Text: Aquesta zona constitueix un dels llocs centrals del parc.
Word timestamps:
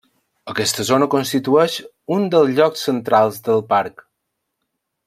Aquesta 0.53 0.85
zona 0.87 1.07
constitueix 1.15 1.75
un 2.17 2.27
dels 2.37 2.51
llocs 2.61 2.89
centrals 2.89 3.41
del 3.51 3.65
parc. 3.77 4.05